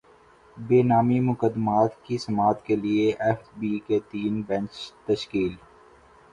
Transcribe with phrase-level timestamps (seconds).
[0.57, 4.71] بے نامی مقدمات کی سماعت کیلئے ایف بی کے تین بینچ
[5.05, 5.53] تشکیل